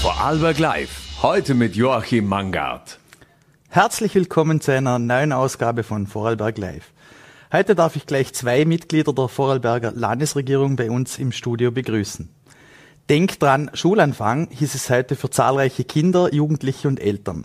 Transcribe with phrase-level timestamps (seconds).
[0.00, 1.22] Vorarlberg Live.
[1.22, 3.00] Heute mit Joachim Mangard.
[3.68, 6.92] Herzlich willkommen zu einer neuen Ausgabe von Vorarlberg Live.
[7.52, 12.28] Heute darf ich gleich zwei Mitglieder der Vorarlberger Landesregierung bei uns im Studio begrüßen.
[13.08, 17.44] Denk dran, Schulanfang hieß es heute für zahlreiche Kinder, Jugendliche und Eltern.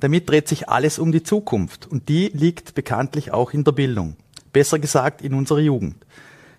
[0.00, 4.16] Damit dreht sich alles um die Zukunft und die liegt bekanntlich auch in der Bildung.
[4.54, 5.96] Besser gesagt in unserer Jugend.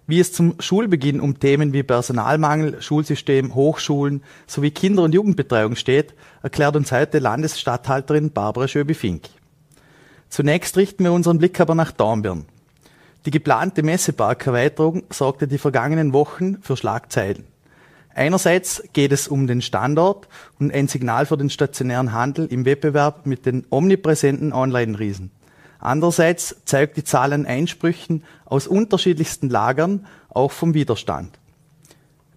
[0.05, 6.13] Wie es zum Schulbeginn um Themen wie Personalmangel, Schulsystem, Hochschulen sowie Kinder- und Jugendbetreuung steht,
[6.41, 9.29] erklärt uns heute Landesstatthalterin Barbara Schöbi-Fink.
[10.27, 12.45] Zunächst richten wir unseren Blick aber nach Dornbirn.
[13.26, 17.45] Die geplante Messeparkerweiterung sorgte die vergangenen Wochen für Schlagzeilen.
[18.13, 20.27] Einerseits geht es um den Standort
[20.59, 25.31] und ein Signal für den stationären Handel im Wettbewerb mit den omnipräsenten Online-Riesen.
[25.83, 31.37] Andererseits zeigt die Zahl an Einsprüchen aus unterschiedlichsten Lagern auch vom Widerstand.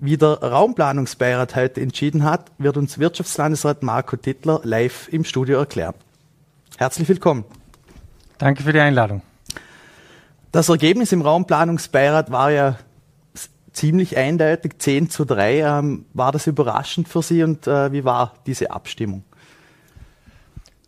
[0.01, 5.95] Wie der Raumplanungsbeirat heute entschieden hat, wird uns Wirtschaftslandesrat Marco Tittler live im Studio erklären.
[6.77, 7.45] Herzlich willkommen.
[8.39, 9.23] Danke für die Einladung.
[10.51, 12.77] Das Ergebnis im Raumplanungsbeirat war ja
[13.73, 15.61] ziemlich eindeutig, 10 zu 3.
[15.61, 19.23] Ähm, war das überraschend für Sie und äh, wie war diese Abstimmung?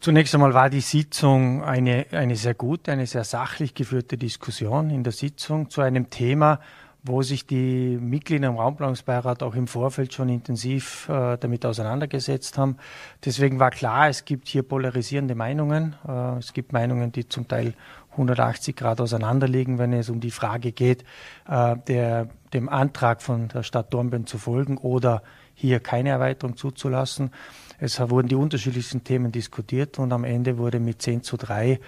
[0.01, 5.03] Zunächst einmal war die Sitzung eine, eine sehr gute, eine sehr sachlich geführte Diskussion in
[5.03, 6.61] der Sitzung zu einem Thema,
[7.03, 12.77] wo sich die Mitglieder im Raumplanungsbeirat auch im Vorfeld schon intensiv äh, damit auseinandergesetzt haben.
[13.25, 15.97] Deswegen war klar, es gibt hier polarisierende Meinungen.
[16.07, 17.75] Äh, es gibt Meinungen, die zum Teil
[18.12, 21.05] 180 Grad auseinanderliegen, wenn es um die Frage geht,
[21.49, 25.25] äh, der, dem Antrag von der Stadt Dornbirn zu folgen oder
[25.55, 27.33] hier keine Erweiterung zuzulassen.
[27.81, 31.79] Es wurden die unterschiedlichsten Themen diskutiert und am Ende wurde mit 10 zu 3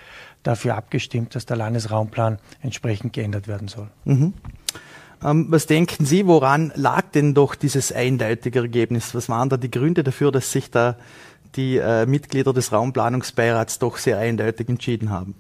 [0.43, 3.89] dafür abgestimmt, dass der Landesraumplan entsprechend geändert werden soll.
[4.05, 4.35] Mhm.
[5.23, 9.15] Ähm, was denken Sie, woran lag denn doch dieses eindeutige Ergebnis?
[9.15, 10.97] Was waren da die Gründe dafür, dass sich da
[11.57, 15.35] die äh, Mitglieder des Raumplanungsbeirats doch sehr eindeutig entschieden haben?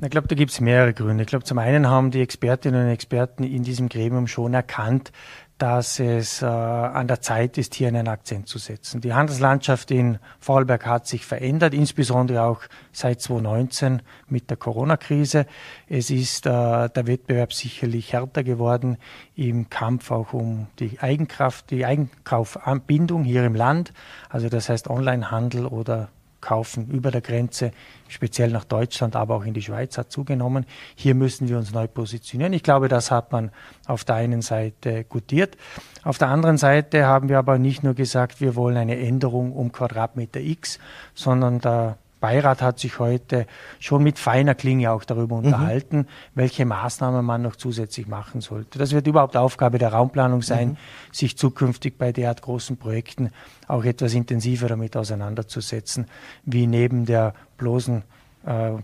[0.00, 1.24] Ich glaube, da gibt es mehrere Gründe.
[1.24, 5.10] Ich glaube, zum einen haben die Expertinnen und Experten in diesem Gremium schon erkannt,
[5.58, 9.00] dass es äh, an der Zeit ist, hier einen Akzent zu setzen.
[9.00, 15.46] Die Handelslandschaft in Vorarlberg hat sich verändert, insbesondere auch seit 2019 mit der Corona-Krise.
[15.88, 18.98] Es ist äh, der Wettbewerb sicherlich härter geworden
[19.34, 23.92] im Kampf auch um die Eigenkraft, die Eigenkaufanbindung hier im Land.
[24.28, 26.08] Also das heißt Onlinehandel oder
[26.40, 27.72] Kaufen über der Grenze,
[28.08, 30.66] speziell nach Deutschland, aber auch in die Schweiz hat zugenommen.
[30.94, 32.52] Hier müssen wir uns neu positionieren.
[32.52, 33.50] Ich glaube, das hat man
[33.86, 35.56] auf der einen Seite gutiert.
[36.04, 39.72] Auf der anderen Seite haben wir aber nicht nur gesagt, wir wollen eine Änderung um
[39.72, 40.78] Quadratmeter X,
[41.14, 43.46] sondern da Beirat hat sich heute
[43.78, 45.46] schon mit feiner Klinge auch darüber mhm.
[45.46, 48.78] unterhalten, welche Maßnahmen man noch zusätzlich machen sollte.
[48.78, 50.76] Das wird überhaupt Aufgabe der Raumplanung sein, mhm.
[51.12, 53.30] sich zukünftig bei derart großen Projekten
[53.66, 56.06] auch etwas intensiver damit auseinanderzusetzen,
[56.44, 58.02] wie neben der bloßen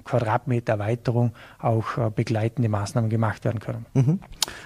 [0.04, 3.86] Quadratmeter Erweiterung auch äh, begleitende Maßnahmen gemacht werden können.
[3.94, 4.20] Mhm.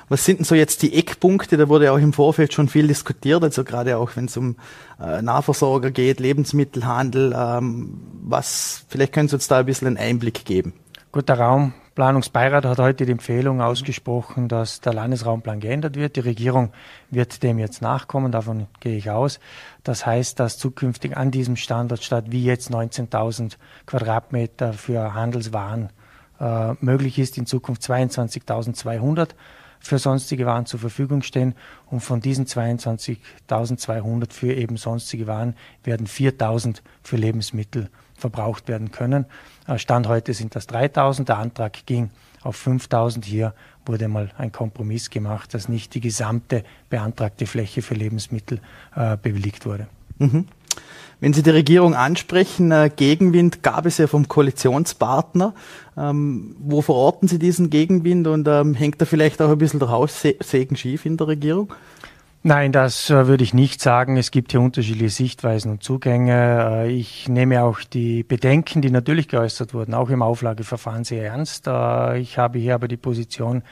[0.09, 1.56] Was sind denn so jetzt die Eckpunkte?
[1.56, 4.56] Da wurde auch im Vorfeld schon viel diskutiert, also gerade auch wenn es um
[5.00, 7.34] äh, Nahversorger geht, Lebensmittelhandel.
[7.37, 10.72] Ähm, was, vielleicht können Sie uns da ein bisschen einen Einblick geben.
[11.12, 16.14] Gut, der Raum Planungsbeirat hat heute die Empfehlung ausgesprochen, dass der Landesraumplan geändert wird.
[16.14, 16.70] Die Regierung
[17.10, 19.41] wird dem jetzt nachkommen, davon gehe ich aus.
[19.82, 25.88] Das heißt, dass zukünftig an diesem Standort statt wie jetzt 19.000 Quadratmeter für Handelswaren
[26.38, 29.31] äh, möglich ist, in Zukunft 22.200
[29.81, 31.56] für sonstige Waren zur Verfügung stehen.
[31.87, 39.27] Und von diesen 22.200 für eben sonstige Waren werden 4.000 für Lebensmittel verbraucht werden können.
[39.67, 41.29] Äh, Stand heute sind das 3000.
[41.29, 42.11] Der Antrag ging
[42.43, 43.25] auf 5000.
[43.25, 43.55] Hier
[43.87, 48.61] wurde mal ein Kompromiss gemacht, dass nicht die gesamte beantragte Fläche für Lebensmittel
[48.95, 49.89] äh, bewilligt wurde.
[50.19, 50.47] Mhm.
[51.21, 55.53] Wenn Sie die Regierung ansprechen, äh, Gegenwind gab es ja vom Koalitionspartner.
[55.97, 59.89] Ähm, wo verorten Sie diesen Gegenwind und ähm, hängt da vielleicht auch ein bisschen der
[59.89, 61.73] Haussegen schief in der Regierung?
[62.44, 64.16] Nein, das äh, würde ich nicht sagen.
[64.16, 66.85] Es gibt hier unterschiedliche Sichtweisen und Zugänge.
[66.85, 71.67] Äh, ich nehme auch die Bedenken, die natürlich geäußert wurden, auch im Auflageverfahren sehr ernst.
[71.67, 73.64] Äh, ich habe hier aber die Position,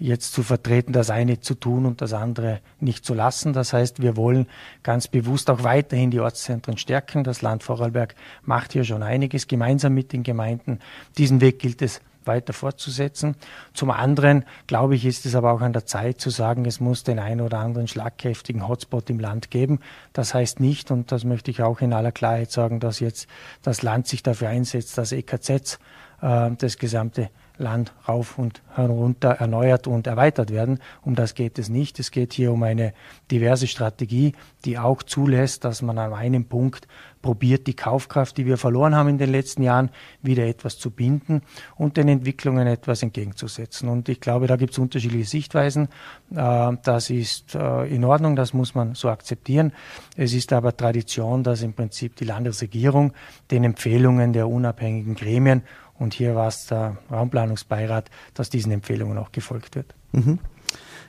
[0.00, 3.52] jetzt zu vertreten, das eine zu tun und das andere nicht zu lassen.
[3.52, 4.46] Das heißt, wir wollen
[4.82, 7.24] ganz bewusst auch weiterhin die Ortszentren stärken.
[7.24, 10.78] Das Land Vorarlberg macht hier schon einiges gemeinsam mit den Gemeinden.
[11.16, 13.34] Diesen Weg gilt es weiter fortzusetzen.
[13.74, 17.02] Zum anderen, glaube ich, ist es aber auch an der Zeit zu sagen, es muss
[17.02, 19.80] den einen oder anderen schlagkräftigen Hotspot im Land geben.
[20.12, 23.26] Das heißt nicht, und das möchte ich auch in aller Klarheit sagen, dass jetzt
[23.62, 25.80] das Land sich dafür einsetzt, dass EKZs
[26.22, 30.78] äh, das gesamte Land rauf und herunter erneuert und erweitert werden.
[31.02, 31.98] Um das geht es nicht.
[31.98, 32.94] Es geht hier um eine
[33.30, 34.34] diverse Strategie,
[34.64, 36.86] die auch zulässt, dass man an einem Punkt
[37.22, 39.90] probiert, die Kaufkraft, die wir verloren haben in den letzten Jahren,
[40.22, 41.42] wieder etwas zu binden
[41.76, 43.88] und den Entwicklungen etwas entgegenzusetzen.
[43.88, 45.88] Und ich glaube, da gibt es unterschiedliche Sichtweisen.
[46.34, 49.72] Äh, das ist äh, in Ordnung, das muss man so akzeptieren.
[50.16, 53.12] Es ist aber Tradition, dass im Prinzip die Landesregierung
[53.50, 55.62] den Empfehlungen der unabhängigen Gremien
[55.98, 59.94] und hier war es der Raumplanungsbeirat, dass diesen Empfehlungen auch gefolgt wird.
[60.12, 60.38] Mhm.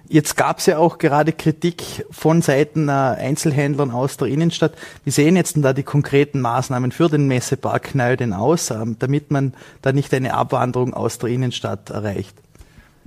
[0.08, 4.74] Jetzt gab es ja auch gerade Kritik von Seiten äh, Einzelhändlern aus der Innenstadt.
[5.06, 9.30] Wie sehen jetzt denn da die konkreten Maßnahmen für den Messepark Neuden aus, ähm, damit
[9.30, 9.54] man
[9.84, 12.36] da nicht eine Abwanderung aus der Innenstadt erreicht?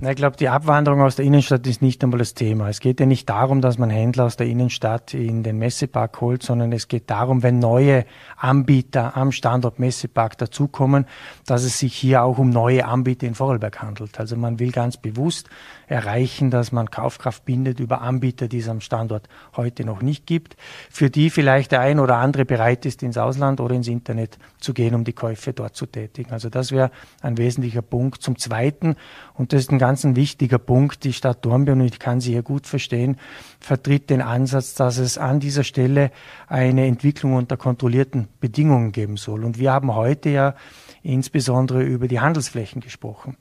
[0.03, 2.67] Na, ich glaube, die Abwanderung aus der Innenstadt ist nicht einmal das Thema.
[2.67, 6.43] Es geht ja nicht darum, dass man Händler aus der Innenstadt in den Messepark holt,
[6.43, 8.03] sondern es geht darum, wenn neue
[8.35, 11.05] Anbieter am Standort Messepark dazukommen,
[11.45, 14.19] dass es sich hier auch um neue Anbieter in Vorarlberg handelt.
[14.19, 15.49] Also man will ganz bewusst
[15.87, 20.57] erreichen, dass man Kaufkraft bindet über Anbieter, die es am Standort heute noch nicht gibt,
[20.89, 24.73] für die vielleicht der ein oder andere bereit ist, ins Ausland oder ins Internet zu
[24.73, 26.31] gehen, um die Käufe dort zu tätigen.
[26.31, 26.91] Also das wäre
[27.21, 28.21] ein wesentlicher Punkt.
[28.21, 28.95] Zum Zweiten,
[29.35, 32.31] und das ist ein ganz ein wichtiger Punkt, die Stadt Dornbirn, und ich kann sie
[32.31, 33.17] hier gut verstehen,
[33.59, 36.11] vertritt den Ansatz, dass es an dieser Stelle
[36.47, 39.45] eine Entwicklung unter kontrollierten Bedingungen geben soll.
[39.45, 40.55] Und wir haben heute ja
[41.03, 43.37] insbesondere über die Handelsflächen gesprochen.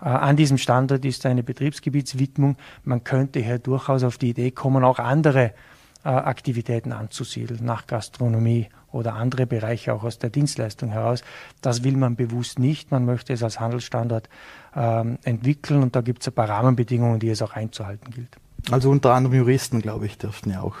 [0.00, 2.56] Äh, an diesem Standort ist eine Betriebsgebietswidmung.
[2.84, 5.52] Man könnte hier durchaus auf die Idee kommen, auch andere
[6.04, 11.22] äh, Aktivitäten anzusiedeln, nach Gastronomie oder andere Bereiche auch aus der Dienstleistung heraus.
[11.60, 12.90] Das will man bewusst nicht.
[12.90, 14.28] Man möchte es als Handelsstandort
[14.74, 18.36] ähm, entwickeln und da gibt es ein paar Rahmenbedingungen, die es auch einzuhalten gilt.
[18.70, 20.76] Also unter anderem Juristen, glaube ich, dürften ja auch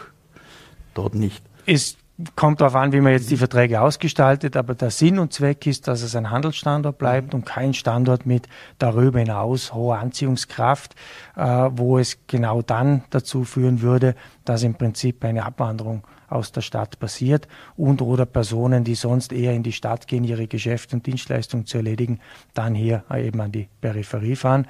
[0.94, 1.44] dort nicht.
[1.66, 1.98] Ist
[2.36, 5.88] kommt darauf an, wie man jetzt die Verträge ausgestaltet, aber der Sinn und Zweck ist,
[5.88, 10.94] dass es ein Handelsstandort bleibt und kein Standort mit darüber hinaus hoher Anziehungskraft,
[11.36, 14.14] äh, wo es genau dann dazu führen würde,
[14.44, 19.52] dass im Prinzip eine Abwanderung aus der Stadt passiert und oder Personen, die sonst eher
[19.52, 22.20] in die Stadt gehen, ihre Geschäfte und Dienstleistungen zu erledigen,
[22.54, 24.66] dann hier eben an die Peripherie fahren.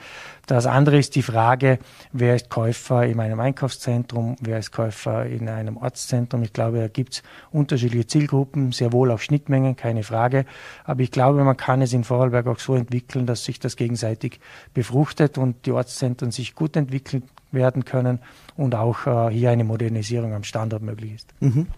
[0.47, 1.79] Das andere ist die Frage,
[2.13, 6.43] wer ist Käufer in einem Einkaufszentrum, wer ist Käufer in einem Ortszentrum.
[6.43, 10.45] Ich glaube, da gibt es unterschiedliche Zielgruppen, sehr wohl auch Schnittmengen, keine Frage.
[10.85, 14.41] Aber ich glaube, man kann es in Vorarlberg auch so entwickeln, dass sich das gegenseitig
[14.75, 18.19] befruchtet und die Ortszentren sich gut entwickeln werden können
[18.57, 21.29] und auch äh, hier eine Modernisierung am Standort möglich ist.
[21.41, 21.69] Mhm.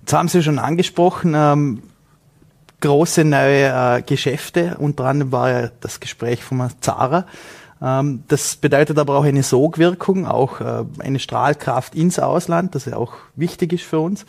[0.00, 1.82] Jetzt haben Sie schon angesprochen, ähm,
[2.80, 4.76] große neue äh, Geschäfte.
[4.78, 7.26] Unter anderem war ja das Gespräch von Zara.
[7.82, 12.96] Ähm, das bedeutet aber auch eine Sogwirkung, auch äh, eine Strahlkraft ins Ausland, das ja
[12.96, 14.24] auch wichtig ist für uns.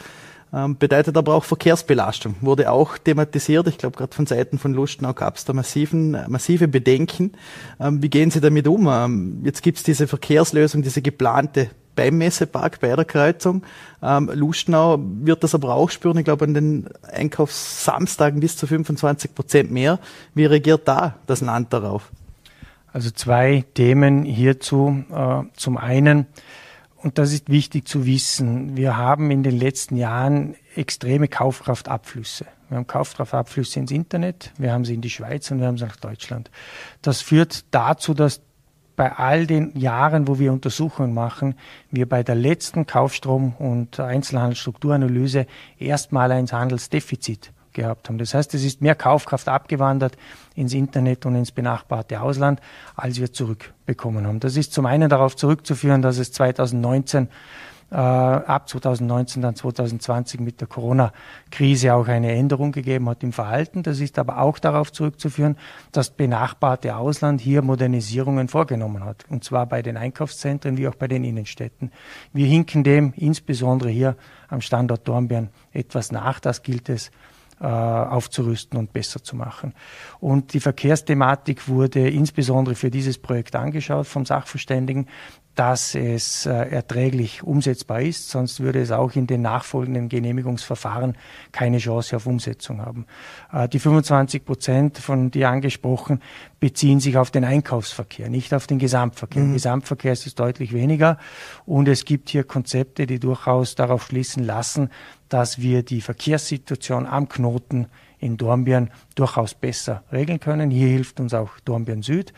[0.52, 3.68] Ähm, bedeutet aber auch Verkehrsbelastung, wurde auch thematisiert.
[3.68, 7.32] Ich glaube, gerade von Seiten von Lustenau gab es da massiven, massive Bedenken.
[7.80, 9.42] Ähm, wie gehen Sie damit um?
[9.44, 13.64] Jetzt gibt es diese Verkehrslösung, diese geplante beim Messepark, bei der Kreuzung.
[14.02, 16.18] Ähm, Lustenau wird das aber auch spüren.
[16.18, 20.00] Ich glaube, an den Einkaufssamstagen bis zu 25 Prozent mehr.
[20.34, 22.12] Wie reagiert da das Land darauf?
[22.94, 25.04] Also zwei Themen hierzu.
[25.12, 26.28] Äh, zum einen,
[26.98, 32.46] und das ist wichtig zu wissen, wir haben in den letzten Jahren extreme Kaufkraftabflüsse.
[32.70, 35.86] Wir haben Kaufkraftabflüsse ins Internet, wir haben sie in die Schweiz und wir haben sie
[35.86, 36.52] nach Deutschland.
[37.02, 38.42] Das führt dazu, dass
[38.96, 41.56] bei all den Jahren, wo wir Untersuchungen machen,
[41.90, 45.48] wir bei der letzten Kaufstrom- und Einzelhandelsstrukturanalyse
[45.80, 48.18] erstmal ein Handelsdefizit gehabt haben.
[48.18, 50.18] Das heißt, es ist mehr Kaufkraft abgewandert
[50.56, 52.60] ins Internet und ins benachbarte Ausland,
[52.96, 54.40] als wir zurückbekommen haben.
[54.40, 57.30] Das ist zum einen darauf zurückzuführen, dass es 2019
[57.94, 63.84] äh, ab 2019, dann 2020 mit der Corona-Krise auch eine Änderung gegeben hat im Verhalten.
[63.84, 65.58] Das ist aber auch darauf zurückzuführen,
[65.92, 69.26] dass benachbarte Ausland hier Modernisierungen vorgenommen hat.
[69.30, 71.92] Und zwar bei den Einkaufszentren wie auch bei den Innenstädten.
[72.34, 74.16] Wir hinken dem insbesondere hier
[74.50, 76.40] am Standort Dornbirn etwas nach.
[76.40, 77.12] Das gilt es
[77.60, 79.74] aufzurüsten und besser zu machen.
[80.20, 85.08] Und die Verkehrsthematik wurde insbesondere für dieses Projekt angeschaut vom Sachverständigen,
[85.56, 91.16] dass es äh, erträglich umsetzbar ist, sonst würde es auch in den nachfolgenden Genehmigungsverfahren
[91.52, 93.06] keine Chance auf Umsetzung haben.
[93.52, 96.22] Äh, die 25 Prozent, von dir angesprochen,
[96.60, 99.44] beziehen sich auf den Einkaufsverkehr, nicht auf den Gesamtverkehr.
[99.44, 99.54] Mhm.
[99.54, 101.20] Gesamtverkehr ist es deutlich weniger
[101.66, 104.90] und es gibt hier Konzepte, die durchaus darauf schließen lassen,
[105.30, 107.88] dass wir die Verkehrssituation am Knoten
[108.24, 110.72] in Dornbirn durchaus besser regeln können.
[110.72, 112.34] Hier hilft uns auch Dornbirn Süd.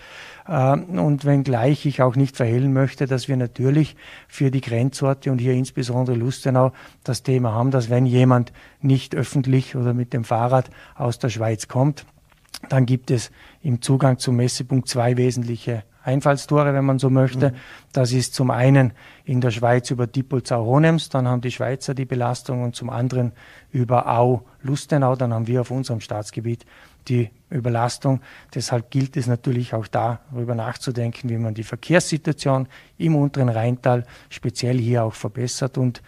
[0.47, 3.95] Ähm, und wenngleich ich auch nicht verhehlen möchte, dass wir natürlich
[4.27, 6.71] für die Grenzorte und hier insbesondere Lustenau
[7.03, 8.51] das Thema haben, dass wenn jemand
[8.81, 12.05] nicht öffentlich oder mit dem Fahrrad aus der Schweiz kommt,
[12.69, 17.50] Dann gibt es im Zugang zum Messepunkt zwei wesentliche Einfallstore, wenn man so möchte.
[17.50, 17.55] Mhm.
[17.91, 18.93] Das ist zum einen
[19.24, 23.31] in der Schweiz über Diepolzau-Honems, dann haben die Schweizer die Belastung und zum anderen
[23.71, 26.65] über Au-Lustenau, dann haben wir auf unserem Staatsgebiet
[27.07, 28.21] die Überlastung.
[28.53, 34.77] Deshalb gilt es natürlich auch darüber nachzudenken, wie man die Verkehrssituation im unteren Rheintal speziell
[34.77, 36.01] hier auch verbessert und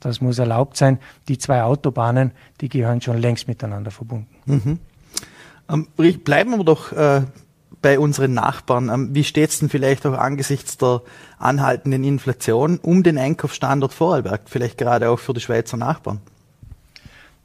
[0.00, 0.98] das muss erlaubt sein.
[1.28, 4.28] Die zwei Autobahnen, die gehören schon längst miteinander verbunden.
[4.46, 4.78] Mhm.
[5.68, 5.86] Ähm,
[6.24, 7.22] bleiben wir doch äh,
[7.80, 8.88] bei unseren Nachbarn.
[8.88, 11.02] Ähm, wie steht es denn vielleicht auch angesichts der
[11.38, 16.20] anhaltenden Inflation um den Einkaufsstandort Vorarlberg, vielleicht gerade auch für die Schweizer Nachbarn?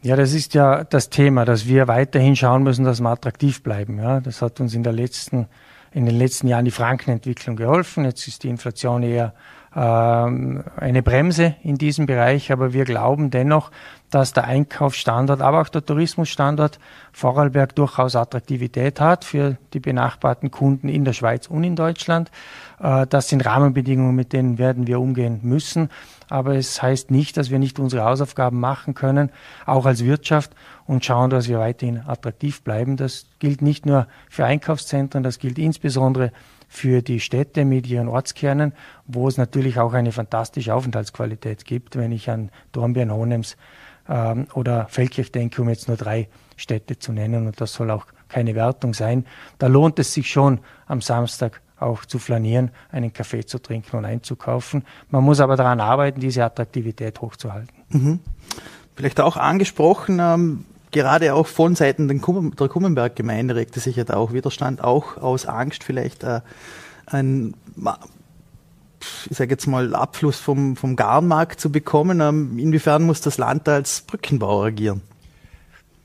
[0.03, 3.97] Ja, das ist ja das Thema, dass wir weiterhin schauen müssen, dass wir attraktiv bleiben.
[3.97, 5.47] Ja, das hat uns in, der letzten,
[5.91, 8.05] in den letzten Jahren die Frankenentwicklung geholfen.
[8.05, 9.33] Jetzt ist die Inflation eher
[9.75, 13.69] ähm, eine Bremse in diesem Bereich, aber wir glauben dennoch,
[14.09, 16.79] dass der Einkaufsstandort, aber auch der Tourismusstandort
[17.11, 22.31] Vorarlberg durchaus Attraktivität hat für die benachbarten Kunden in der Schweiz und in Deutschland.
[22.79, 25.89] Äh, das sind Rahmenbedingungen, mit denen werden wir umgehen müssen.
[26.29, 29.31] Aber es heißt nicht, dass wir nicht unsere Hausaufgaben machen können,
[29.65, 30.51] auch als Wirtschaft
[30.85, 32.97] und schauen, dass wir weiterhin attraktiv bleiben.
[32.97, 36.31] Das gilt nicht nur für Einkaufszentren, das gilt insbesondere
[36.67, 38.73] für die Städte mit ihren Ortskernen,
[39.05, 41.95] wo es natürlich auch eine fantastische Aufenthaltsqualität gibt.
[41.95, 43.55] Wenn ich an Dornbirn, Honems
[44.09, 48.05] ähm, oder Feldkirch denke, um jetzt nur drei Städte zu nennen, und das soll auch
[48.27, 49.25] keine Wertung sein,
[49.59, 54.05] da lohnt es sich schon am Samstag auch zu flanieren, einen Kaffee zu trinken und
[54.05, 54.83] einzukaufen.
[55.09, 57.75] Man muss aber daran arbeiten, diese Attraktivität hochzuhalten.
[57.89, 58.19] Mhm.
[58.95, 62.19] Vielleicht auch angesprochen, ähm, gerade auch von Seiten der
[62.67, 66.41] Kummenberg-Gemeinde regte sich ja da auch Widerstand, auch aus Angst vielleicht äh,
[67.05, 67.53] ein
[69.29, 72.19] ich sage jetzt mal, Abfluss vom, vom Garnmarkt zu bekommen.
[72.19, 75.01] Ähm, inwiefern muss das Land als Brückenbauer agieren?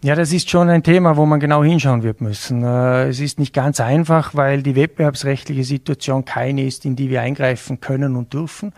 [0.04, 2.64] Ja, das ist schon ein Thema, wo man genau hinschauen wird müssen.
[2.64, 7.20] Äh, es ist nicht ganz einfach, weil die wettbewerbsrechtliche Situation keine ist, in die wir
[7.20, 8.72] eingreifen können und dürfen.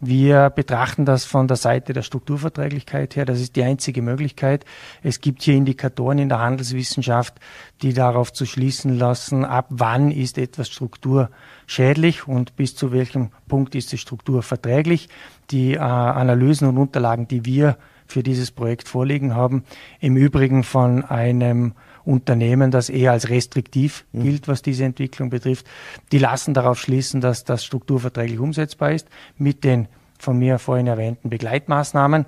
[0.00, 3.24] Wir betrachten das von der Seite der Strukturverträglichkeit her.
[3.24, 4.66] Das ist die einzige Möglichkeit.
[5.02, 7.32] Es gibt hier Indikatoren in der Handelswissenschaft,
[7.80, 13.74] die darauf zu schließen lassen, ab wann ist etwas strukturschädlich und bis zu welchem Punkt
[13.74, 15.08] ist es strukturverträglich.
[15.50, 19.64] Die äh, Analysen und Unterlagen, die wir für dieses Projekt vorliegen haben,
[20.00, 24.22] im Übrigen von einem Unternehmen, das eher als restriktiv mhm.
[24.22, 25.66] gilt, was diese Entwicklung betrifft.
[26.12, 31.28] Die lassen darauf schließen, dass das strukturverträglich umsetzbar ist mit den von mir vorhin erwähnten
[31.28, 32.26] Begleitmaßnahmen.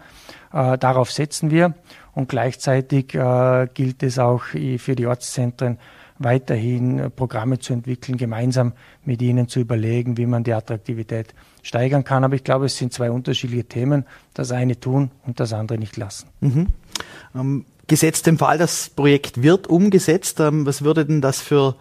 [0.52, 1.74] Äh, darauf setzen wir
[2.12, 5.78] und gleichzeitig äh, gilt es auch für die Ortszentren
[6.18, 8.72] weiterhin Programme zu entwickeln, gemeinsam
[9.04, 12.24] mit ihnen zu überlegen, wie man die Attraktivität steigern kann.
[12.24, 14.04] Aber ich glaube, es sind zwei unterschiedliche Themen.
[14.34, 16.28] Das eine tun und das andere nicht lassen.
[16.40, 16.66] Mhm.
[17.34, 21.74] Ähm, Gesetzt im Fall, das Projekt wird umgesetzt, ähm, was würde denn das für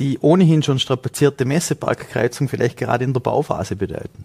[0.00, 4.24] die ohnehin schon strapazierte Messeparkkreuzung vielleicht gerade in der Bauphase bedeuten?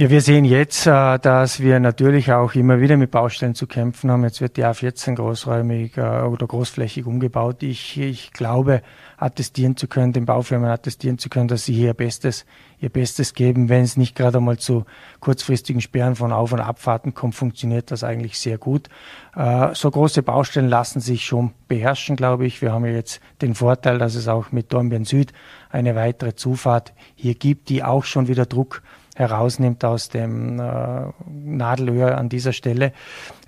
[0.00, 4.12] Ja, wir sehen jetzt, äh, dass wir natürlich auch immer wieder mit Baustellen zu kämpfen
[4.12, 4.22] haben.
[4.22, 7.64] Jetzt wird die A14 großräumig äh, oder großflächig umgebaut.
[7.64, 8.82] Ich, ich glaube,
[9.16, 12.46] attestieren zu können, den Baufirmen attestieren zu können, dass sie hier ihr Bestes,
[12.78, 13.68] ihr Bestes geben.
[13.68, 14.84] Wenn es nicht gerade einmal zu
[15.18, 18.88] kurzfristigen Sperren von Auf- und Abfahrten kommt, funktioniert das eigentlich sehr gut.
[19.34, 22.62] Äh, so große Baustellen lassen sich schon beherrschen, glaube ich.
[22.62, 25.32] Wir haben ja jetzt den Vorteil, dass es auch mit Dornbirn Süd
[25.70, 28.82] eine weitere Zufahrt hier gibt, die auch schon wieder Druck
[29.18, 32.92] herausnimmt aus dem äh, Nadelöhr an dieser Stelle.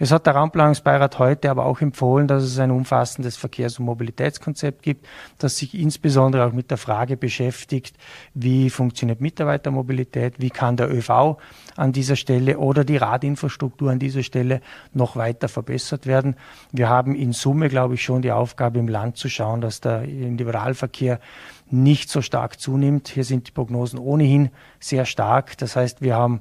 [0.03, 4.83] Es hat der Raumplanungsbeirat heute aber auch empfohlen, dass es ein umfassendes Verkehrs- und Mobilitätskonzept
[4.83, 7.99] gibt, das sich insbesondere auch mit der Frage beschäftigt,
[8.33, 11.37] wie funktioniert Mitarbeitermobilität, wie kann der ÖV
[11.77, 14.63] an dieser Stelle oder die Radinfrastruktur an dieser Stelle
[14.95, 16.35] noch weiter verbessert werden.
[16.73, 20.05] Wir haben in Summe, glaube ich, schon die Aufgabe im Land zu schauen, dass der
[20.05, 21.21] Individualverkehr
[21.69, 23.09] nicht so stark zunimmt.
[23.09, 25.59] Hier sind die Prognosen ohnehin sehr stark.
[25.59, 26.41] Das heißt, wir haben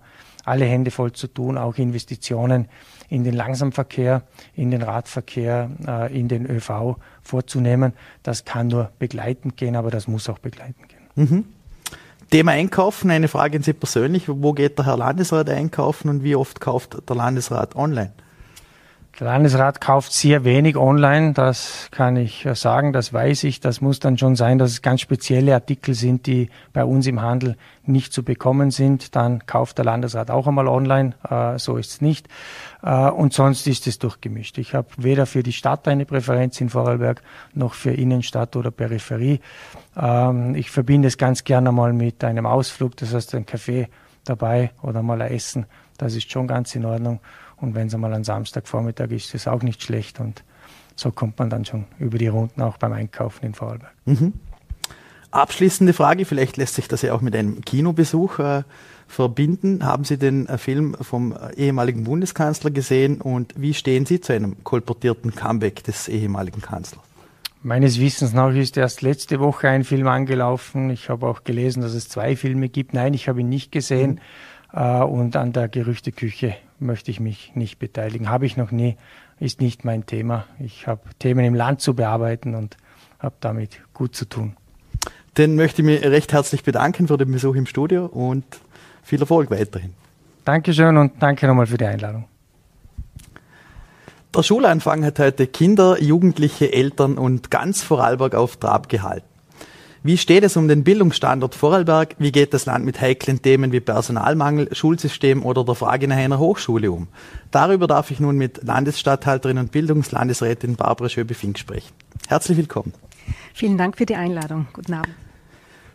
[0.49, 2.67] alle Hände voll zu tun, auch Investitionen
[3.07, 4.23] in den Langsamverkehr,
[4.55, 7.93] in den Radverkehr, äh, in den ÖV vorzunehmen.
[8.23, 10.99] Das kann nur begleitend gehen, aber das muss auch begleitend gehen.
[11.15, 11.45] Mhm.
[12.29, 14.27] Thema Einkaufen, eine Frage an Sie persönlich.
[14.27, 18.11] Wo geht der Herr Landesrat einkaufen und wie oft kauft der Landesrat online?
[19.17, 23.59] Der Landesrat kauft sehr wenig online, das kann ich sagen, das weiß ich.
[23.59, 27.21] Das muss dann schon sein, dass es ganz spezielle Artikel sind, die bei uns im
[27.21, 29.15] Handel nicht zu bekommen sind.
[29.17, 32.29] Dann kauft der Landesrat auch einmal online, äh, so ist es nicht.
[32.81, 34.57] Äh, und sonst ist es durchgemischt.
[34.57, 37.21] Ich habe weder für die Stadt eine Präferenz in Vorarlberg
[37.53, 39.41] noch für Innenstadt oder Peripherie.
[39.97, 43.89] Ähm, ich verbinde es ganz gerne mal mit einem Ausflug, das heißt ein Kaffee
[44.23, 45.65] dabei oder mal ein Essen.
[45.97, 47.19] Das ist schon ganz in Ordnung.
[47.61, 50.19] Und wenn es einmal ein Samstagvormittag ist, ist es auch nicht schlecht.
[50.19, 50.43] Und
[50.95, 53.93] so kommt man dann schon über die Runden auch beim Einkaufen in Vorarlberg.
[54.05, 54.33] Mhm.
[55.31, 58.63] Abschließende Frage, vielleicht lässt sich das ja auch mit einem Kinobesuch äh,
[59.07, 59.85] verbinden.
[59.85, 64.33] Haben Sie den äh, Film vom äh, ehemaligen Bundeskanzler gesehen und wie stehen Sie zu
[64.33, 67.03] einem kolportierten Comeback des ehemaligen Kanzlers?
[67.61, 70.89] Meines Wissens nach ist erst letzte Woche ein Film angelaufen.
[70.89, 72.93] Ich habe auch gelesen, dass es zwei Filme gibt.
[72.93, 74.19] Nein, ich habe ihn nicht gesehen.
[74.71, 74.79] Mhm.
[74.79, 78.29] Äh, und an der Gerüchteküche möchte ich mich nicht beteiligen.
[78.29, 78.97] Habe ich noch nie,
[79.39, 80.45] ist nicht mein Thema.
[80.59, 82.77] Ich habe Themen im Land zu bearbeiten und
[83.19, 84.55] habe damit gut zu tun.
[85.35, 88.45] Dann möchte ich mich recht herzlich bedanken für den Besuch im Studio und
[89.03, 89.93] viel Erfolg weiterhin.
[90.43, 92.25] Dankeschön und danke nochmal für die Einladung.
[94.35, 99.28] Der Schulanfang hat heute Kinder, Jugendliche, Eltern und ganz Vorarlberg auf Trab gehalten.
[100.01, 102.15] Wie steht es um den Bildungsstandort Vorarlberg?
[102.19, 106.39] Wie geht das Land mit heiklen Themen wie Personalmangel, Schulsystem oder der Frage nach einer
[106.39, 107.09] Hochschule um?
[107.51, 111.91] Darüber darf ich nun mit Landesstatthalterin und Bildungslandesrätin Barbara Schöbe-Fink sprechen.
[112.29, 112.93] Herzlich willkommen.
[113.53, 114.67] Vielen Dank für die Einladung.
[114.71, 115.13] Guten Abend.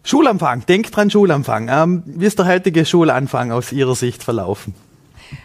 [0.03, 1.69] Schulanfang, denkt dran Schulanfang.
[1.71, 4.75] Ähm, wie ist der heutige Schulanfang aus Ihrer Sicht verlaufen?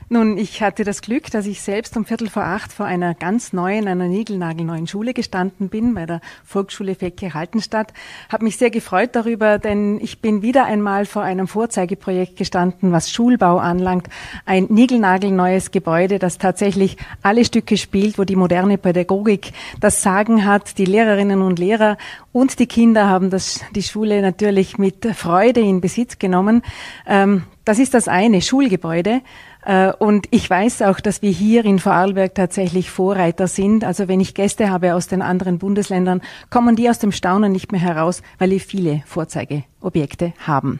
[0.09, 3.53] Nun, ich hatte das Glück, dass ich selbst um Viertel vor acht vor einer ganz
[3.53, 7.93] neuen, einer niegelnagelneuen Schule gestanden bin, bei der Volksschule Fecke Haltenstadt.
[8.29, 13.11] Habe mich sehr gefreut darüber, denn ich bin wieder einmal vor einem Vorzeigeprojekt gestanden, was
[13.11, 14.07] Schulbau anlangt.
[14.45, 20.77] Ein niegelnagelneues Gebäude, das tatsächlich alle Stücke spielt, wo die moderne Pädagogik das Sagen hat.
[20.77, 21.97] Die Lehrerinnen und Lehrer
[22.31, 26.63] und die Kinder haben das, die Schule natürlich mit Freude in Besitz genommen.
[27.05, 29.21] Ähm, das ist das eine, Schulgebäude.
[29.65, 33.83] Äh, und ich weiß auch, dass wir hier in Vorarlberg tatsächlich Vorreiter sind.
[33.83, 37.71] Also wenn ich Gäste habe aus den anderen Bundesländern, kommen die aus dem Staunen nicht
[37.71, 40.79] mehr heraus, weil wir viele Vorzeigeobjekte haben.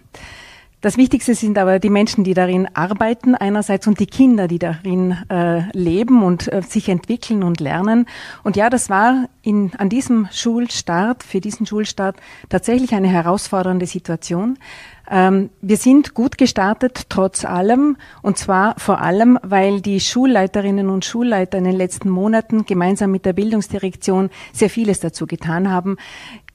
[0.81, 5.17] Das Wichtigste sind aber die Menschen, die darin arbeiten einerseits und die Kinder, die darin
[5.29, 8.05] äh, leben und äh, sich entwickeln und lernen.
[8.43, 12.15] Und ja, das war in, an diesem Schulstart, für diesen Schulstart
[12.47, 14.57] tatsächlich eine herausfordernde Situation.
[15.09, 17.97] Ähm, wir sind gut gestartet, trotz allem.
[18.21, 23.25] Und zwar vor allem, weil die Schulleiterinnen und Schulleiter in den letzten Monaten gemeinsam mit
[23.25, 25.97] der Bildungsdirektion sehr vieles dazu getan haben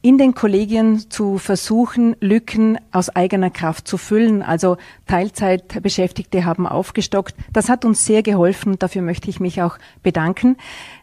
[0.05, 4.43] in den Kollegien zu versuchen, Lücken aus eigener Kraft zu füllen.
[4.43, 7.35] Also Teilzeitbeschäftigte haben aufgestockt.
[7.55, 8.79] Das hat uns sehr geholfen.
[8.79, 10.59] Dafür möchte ich mich auch bedanken.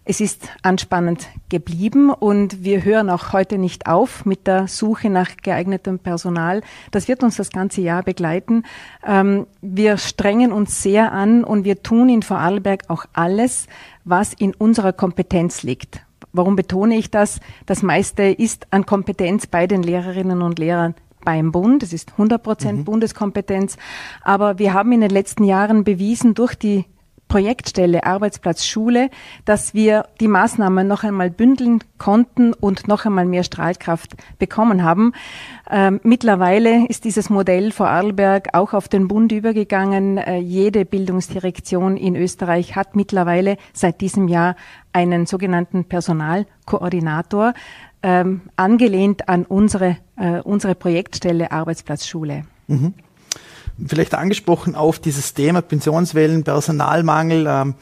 [0.05, 5.35] Es ist anspannend geblieben und wir hören auch heute nicht auf mit der Suche nach
[5.41, 6.61] geeignetem Personal.
[6.91, 8.65] Das wird uns das ganze Jahr begleiten.
[9.03, 13.65] Ähm, wir strengen uns sehr an und wir tun in Vorarlberg auch alles,
[14.03, 16.01] was in unserer Kompetenz liegt.
[16.33, 17.39] Warum betone ich das?
[17.65, 21.83] Das meiste ist an Kompetenz bei den Lehrerinnen und Lehrern beim Bund.
[21.83, 22.85] Das ist 100 Prozent mhm.
[22.85, 23.77] Bundeskompetenz.
[24.21, 26.85] Aber wir haben in den letzten Jahren bewiesen durch die
[27.31, 29.09] Projektstelle Arbeitsplatz Schule,
[29.45, 35.13] dass wir die Maßnahmen noch einmal bündeln konnten und noch einmal mehr Strahlkraft bekommen haben.
[35.69, 40.17] Ähm, mittlerweile ist dieses Modell Vorarlberg auch auf den Bund übergegangen.
[40.17, 44.57] Äh, jede Bildungsdirektion in Österreich hat mittlerweile seit diesem Jahr
[44.93, 47.53] einen sogenannten Personalkoordinator,
[48.03, 52.43] ähm, angelehnt an unsere, äh, unsere Projektstelle Arbeitsplatz Schule.
[52.67, 52.93] Mhm
[53.87, 57.45] vielleicht angesprochen auf dieses Thema Pensionswellen, Personalmangel.
[57.47, 57.75] Ähm,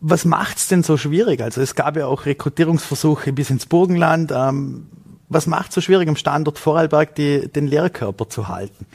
[0.00, 1.40] was macht's denn so schwierig?
[1.40, 4.32] Also es gab ja auch Rekrutierungsversuche bis ins Burgenland.
[4.34, 4.88] Ähm,
[5.28, 8.86] was macht so schwierig am Standort Vorarlberg, die, den Lehrkörper zu halten?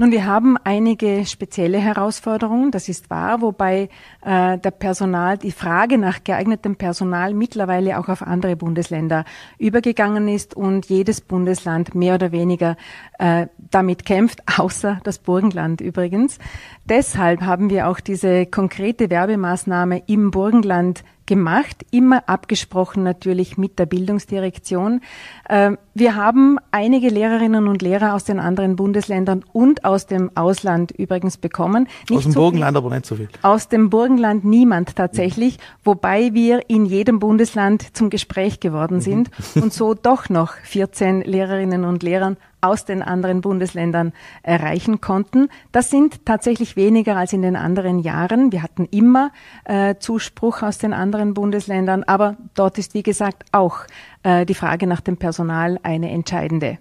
[0.00, 3.90] Nun, wir haben einige spezielle Herausforderungen, das ist wahr, wobei
[4.22, 9.26] äh, der Personal, die Frage nach geeignetem Personal mittlerweile auch auf andere Bundesländer
[9.58, 12.78] übergegangen ist und jedes Bundesland mehr oder weniger
[13.18, 16.38] äh, damit kämpft, außer das Burgenland übrigens.
[16.84, 23.86] Deshalb haben wir auch diese konkrete Werbemaßnahme im Burgenland gemacht, immer abgesprochen natürlich mit der
[23.86, 25.00] Bildungsdirektion.
[25.48, 30.90] Ähm, wir haben einige Lehrerinnen und Lehrer aus den anderen Bundesländern und aus dem Ausland
[30.90, 31.86] übrigens bekommen.
[32.08, 33.28] Nicht aus dem so Burgenland aber nicht so viel.
[33.42, 39.00] Aus dem Burgenland niemand tatsächlich, wobei wir in jedem Bundesland zum Gespräch geworden mhm.
[39.00, 45.48] sind und so doch noch 14 Lehrerinnen und Lehrern aus den anderen Bundesländern erreichen konnten.
[45.72, 48.52] Das sind tatsächlich weniger als in den anderen Jahren.
[48.52, 49.32] Wir hatten immer
[49.64, 53.80] äh, Zuspruch aus den anderen Bundesländern, aber dort ist, wie gesagt, auch
[54.22, 56.78] äh, die Frage nach dem Personal eine entscheidende.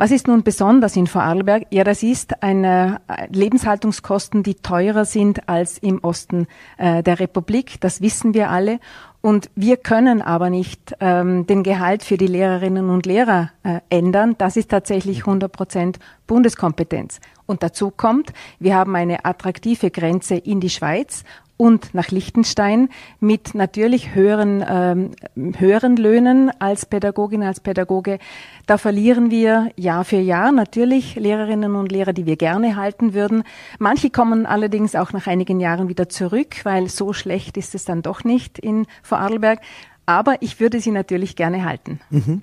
[0.00, 1.66] Was ist nun besonders in Vorarlberg?
[1.68, 6.46] Ja, das ist eine äh, Lebenshaltungskosten, die teurer sind als im Osten
[6.78, 7.78] äh, der Republik.
[7.82, 8.80] Das wissen wir alle.
[9.20, 14.36] Und wir können aber nicht ähm, den Gehalt für die Lehrerinnen und Lehrer äh, ändern.
[14.38, 17.20] Das ist tatsächlich 100 Prozent Bundeskompetenz.
[17.44, 21.24] Und dazu kommt, wir haben eine attraktive Grenze in die Schweiz
[21.60, 22.88] und nach Liechtenstein
[23.20, 25.10] mit natürlich höheren, ähm,
[25.58, 28.18] höheren Löhnen als Pädagogin, als Pädagoge.
[28.64, 33.42] Da verlieren wir Jahr für Jahr natürlich Lehrerinnen und Lehrer, die wir gerne halten würden.
[33.78, 38.00] Manche kommen allerdings auch nach einigen Jahren wieder zurück, weil so schlecht ist es dann
[38.00, 39.60] doch nicht in Vorarlberg.
[40.06, 42.00] Aber ich würde sie natürlich gerne halten.
[42.08, 42.40] Mhm.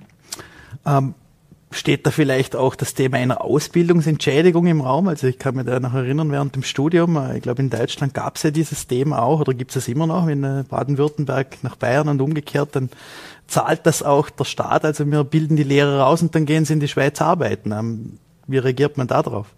[0.86, 1.14] Ähm
[1.70, 5.08] steht da vielleicht auch das Thema einer Ausbildungsentschädigung im Raum?
[5.08, 8.14] Also ich kann mich da noch erinnern, während dem Studium, äh, ich glaube in Deutschland
[8.14, 11.58] gab es ja dieses Thema auch oder gibt es es immer noch, wenn äh, Baden-Württemberg
[11.62, 12.90] nach Bayern und umgekehrt, dann
[13.46, 14.84] zahlt das auch der Staat.
[14.84, 17.72] Also wir bilden die Lehrer raus und dann gehen sie in die Schweiz arbeiten.
[17.72, 19.48] Ähm, wie reagiert man da drauf?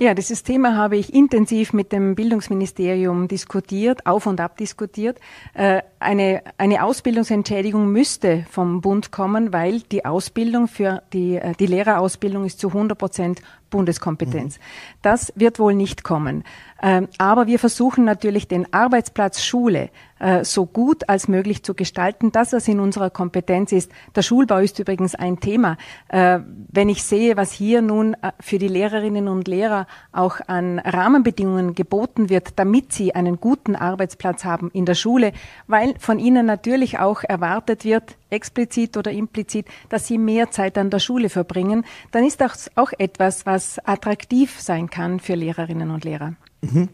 [0.00, 5.20] Ja, dieses Thema habe ich intensiv mit dem Bildungsministerium diskutiert, auf und ab diskutiert.
[5.54, 11.66] Äh, eine, eine Ausbildungsentschädigung müsste vom Bund kommen, weil die Ausbildung für die, äh, die
[11.66, 13.40] Lehrerausbildung ist zu 100 Prozent
[13.74, 14.60] Bundeskompetenz.
[15.02, 16.44] Das wird wohl nicht kommen.
[16.80, 22.30] Ähm, aber wir versuchen natürlich den Arbeitsplatz Schule äh, so gut als möglich zu gestalten,
[22.30, 23.90] dass es in unserer Kompetenz ist.
[24.14, 25.76] Der Schulbau ist übrigens ein Thema.
[26.08, 26.38] Äh,
[26.70, 31.74] wenn ich sehe, was hier nun äh, für die Lehrerinnen und Lehrer auch an Rahmenbedingungen
[31.74, 35.32] geboten wird, damit sie einen guten Arbeitsplatz haben in der Schule,
[35.66, 40.90] weil von ihnen natürlich auch erwartet wird, explizit oder implizit, dass sie mehr Zeit an
[40.90, 46.04] der Schule verbringen, dann ist das auch etwas, was attraktiv sein kann für Lehrerinnen und
[46.04, 46.34] Lehrer.
[46.62, 46.88] Mhm.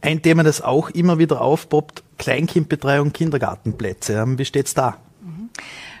[0.00, 4.14] Ein Thema, das auch immer wieder aufpoppt, Kleinkindbetreuung, Kindergartenplätze.
[4.14, 4.98] Ähm, wie steht's da?
[5.20, 5.50] Mhm.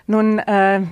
[0.06, 0.82] Nun, äh,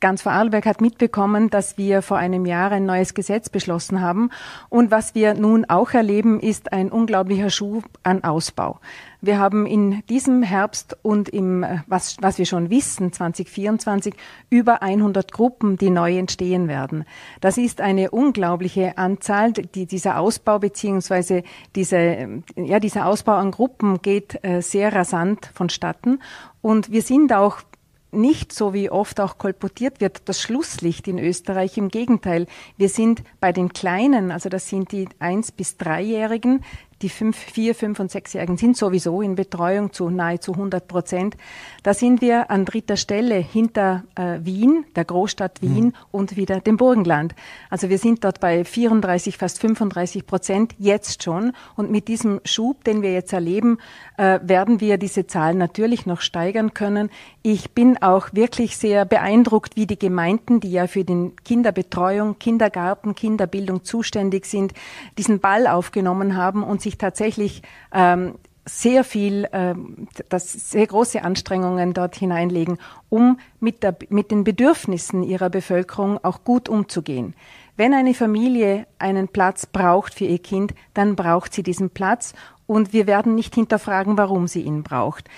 [0.00, 4.30] ganz Vorarlberg hat mitbekommen, dass wir vor einem Jahr ein neues Gesetz beschlossen haben.
[4.68, 8.80] Und was wir nun auch erleben, ist ein unglaublicher Schub an Ausbau.
[9.20, 14.14] Wir haben in diesem Herbst und im, äh, was, was wir schon wissen, 2024,
[14.48, 17.04] über 100 Gruppen, die neu entstehen werden.
[17.40, 19.52] Das ist eine unglaubliche Anzahl.
[19.52, 21.42] Die, dieser Ausbau beziehungsweise
[21.74, 26.20] diese, ja, dieser Ausbau an Gruppen geht äh, sehr rasant vonstatten.
[26.62, 27.62] Und wir sind auch
[28.10, 31.76] nicht so wie oft auch kolportiert wird, das Schlusslicht in Österreich.
[31.76, 36.64] Im Gegenteil, wir sind bei den Kleinen, also das sind die eins bis dreijährigen,
[37.02, 41.36] die fünf, vier, fünf und sechsjährigen sind sowieso in Betreuung zu nahezu 100 Prozent.
[41.82, 45.94] Da sind wir an dritter Stelle hinter äh, Wien, der Großstadt Wien mhm.
[46.10, 47.34] und wieder dem Burgenland.
[47.70, 51.52] Also wir sind dort bei 34, fast 35 Prozent jetzt schon.
[51.76, 53.78] Und mit diesem Schub, den wir jetzt erleben,
[54.16, 57.10] äh, werden wir diese Zahlen natürlich noch steigern können.
[57.42, 63.14] Ich bin auch wirklich sehr beeindruckt, wie die Gemeinden, die ja für den Kinderbetreuung, Kindergarten,
[63.14, 64.72] Kinderbildung zuständig sind,
[65.16, 71.92] diesen Ball aufgenommen haben und sich tatsächlich ähm, sehr viel, ähm, das sehr große Anstrengungen
[71.92, 77.34] dort hineinlegen, um mit, der, mit den Bedürfnissen ihrer Bevölkerung auch gut umzugehen.
[77.76, 82.34] Wenn eine Familie einen Platz braucht für ihr Kind, dann braucht sie diesen Platz
[82.66, 85.28] und wir werden nicht hinterfragen, warum sie ihn braucht.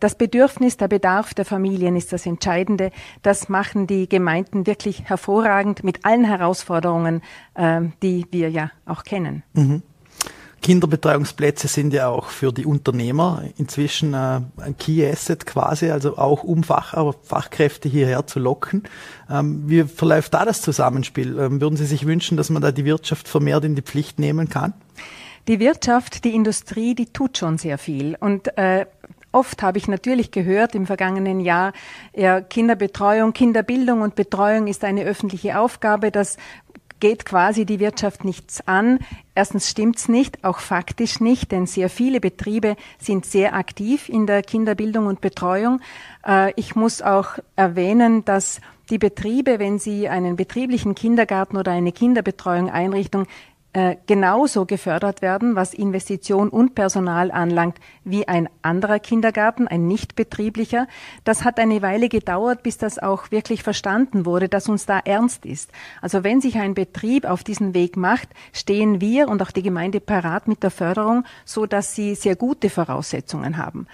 [0.00, 2.90] Das Bedürfnis, der Bedarf der Familien ist das Entscheidende.
[3.22, 7.22] Das machen die Gemeinden wirklich hervorragend mit allen Herausforderungen,
[7.54, 9.44] äh, die wir ja auch kennen.
[9.54, 9.82] Mhm.
[10.62, 16.42] Kinderbetreuungsplätze sind ja auch für die Unternehmer inzwischen äh, ein Key Asset quasi, also auch
[16.42, 18.82] um Fach, aber Fachkräfte hierher zu locken.
[19.30, 21.38] Ähm, wie verläuft da das Zusammenspiel?
[21.38, 24.48] Ähm, würden Sie sich wünschen, dass man da die Wirtschaft vermehrt in die Pflicht nehmen
[24.48, 24.74] kann?
[25.46, 28.16] Die Wirtschaft, die Industrie, die tut schon sehr viel.
[28.20, 28.86] Und äh,
[29.30, 31.74] Oft habe ich natürlich gehört im vergangenen Jahr,
[32.16, 36.10] ja, Kinderbetreuung, Kinderbildung und Betreuung ist eine öffentliche Aufgabe.
[36.10, 36.38] Das
[37.00, 38.98] geht quasi die Wirtschaft nichts an.
[39.34, 44.42] Erstens stimmt's nicht, auch faktisch nicht, denn sehr viele Betriebe sind sehr aktiv in der
[44.42, 45.80] Kinderbildung und Betreuung.
[46.26, 51.92] Äh, ich muss auch erwähnen, dass die Betriebe, wenn sie einen betrieblichen Kindergarten oder eine
[51.92, 53.26] Kinderbetreuung Einrichtung
[53.74, 60.16] äh, genauso gefördert werden, was Investition und Personal anlangt, wie ein anderer Kindergarten, ein nicht
[60.16, 60.88] betrieblicher.
[61.24, 65.44] Das hat eine Weile gedauert, bis das auch wirklich verstanden wurde, dass uns da ernst
[65.44, 65.70] ist.
[66.00, 70.00] Also wenn sich ein Betrieb auf diesen Weg macht, stehen wir und auch die Gemeinde
[70.00, 73.86] parat mit der Förderung, so dass sie sehr gute Voraussetzungen haben.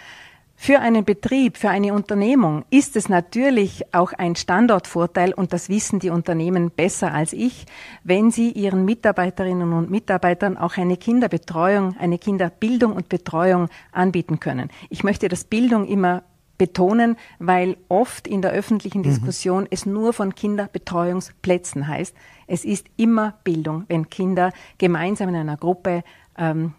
[0.56, 5.98] Für einen Betrieb, für eine Unternehmung ist es natürlich auch ein Standortvorteil, und das wissen
[5.98, 7.66] die Unternehmen besser als ich,
[8.02, 14.70] wenn sie ihren Mitarbeiterinnen und Mitarbeitern auch eine Kinderbetreuung, eine Kinderbildung und Betreuung anbieten können.
[14.90, 16.22] Ich möchte das Bildung immer
[16.56, 19.04] betonen, weil oft in der öffentlichen mhm.
[19.04, 19.68] Diskussion mhm.
[19.70, 22.14] es nur von Kinderbetreuungsplätzen heißt.
[22.46, 26.04] Es ist immer Bildung, wenn Kinder gemeinsam in einer Gruppe
[26.38, 26.74] ähm,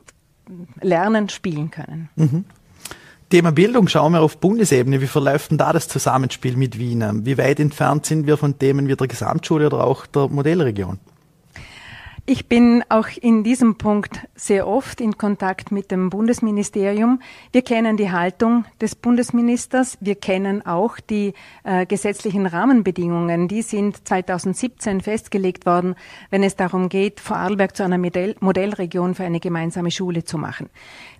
[0.81, 2.09] lernen, spielen können.
[2.15, 2.45] Mhm.
[3.29, 5.01] Thema Bildung schauen wir auf Bundesebene.
[5.01, 7.25] Wie verläuft denn da das Zusammenspiel mit Wien?
[7.25, 10.99] Wie weit entfernt sind wir von Themen wie der Gesamtschule oder auch der Modellregion?
[12.27, 17.19] Ich bin auch in diesem Punkt sehr oft in Kontakt mit dem Bundesministerium.
[17.51, 19.99] Wir kennen die Haltung des Bundesministers.
[20.01, 21.33] Wir kennen auch die
[21.63, 23.47] äh, gesetzlichen Rahmenbedingungen.
[23.47, 25.93] Die sind 2017 festgelegt worden,
[26.31, 30.69] wenn es darum geht, Vorarlberg zu einer Modell Modellregion für eine gemeinsame Schule zu machen.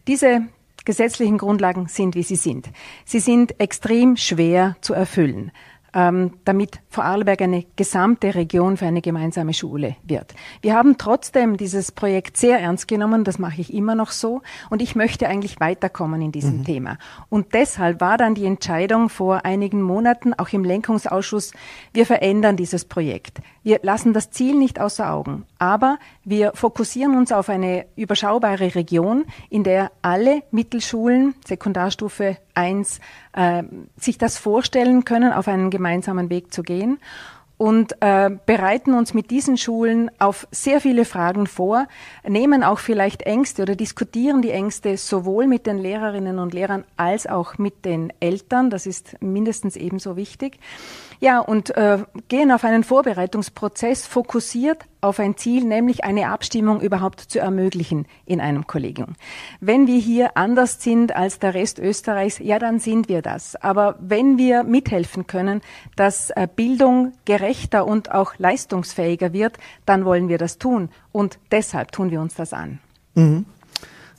[0.07, 0.41] Diese
[0.85, 2.69] gesetzlichen Grundlagen sind, wie sie sind.
[3.03, 5.51] Sie sind extrem schwer zu erfüllen
[5.95, 10.35] ähm, damit Vorarlberg eine gesamte Region für eine gemeinsame Schule wird.
[10.61, 14.81] Wir haben trotzdem dieses Projekt sehr ernst genommen, das mache ich immer noch so und
[14.81, 16.65] ich möchte eigentlich weiterkommen in diesem mhm.
[16.65, 16.97] Thema.
[17.29, 21.53] Und deshalb war dann die Entscheidung vor einigen Monaten, auch im Lenkungsausschuss,
[21.93, 23.39] wir verändern dieses Projekt.
[23.65, 29.25] Wir lassen das Ziel nicht außer Augen, aber wir fokussieren uns auf eine überschaubare Region,
[29.49, 32.99] in der alle Mittelschulen, Sekundarstufe 1
[33.33, 33.63] äh,
[33.97, 36.99] sich das vorstellen können, auf einen gemeinsamen Weg zu gehen
[37.57, 41.87] und äh, bereiten uns mit diesen Schulen auf sehr viele Fragen vor,
[42.27, 47.25] nehmen auch vielleicht Ängste oder diskutieren die Ängste sowohl mit den Lehrerinnen und Lehrern als
[47.25, 48.69] auch mit den Eltern.
[48.69, 50.59] Das ist mindestens ebenso wichtig.
[51.25, 57.19] Ja, und äh, gehen auf einen Vorbereitungsprozess fokussiert auf ein Ziel, nämlich eine Abstimmung überhaupt
[57.19, 59.15] zu ermöglichen in einem Kollegium.
[59.59, 63.55] Wenn wir hier anders sind als der Rest Österreichs, ja, dann sind wir das.
[63.55, 65.61] Aber wenn wir mithelfen können,
[65.95, 69.57] dass äh, Bildung gerechter und auch leistungsfähiger wird,
[69.87, 70.89] dann wollen wir das tun.
[71.11, 72.77] Und deshalb tun wir uns das an.
[73.15, 73.47] Mhm.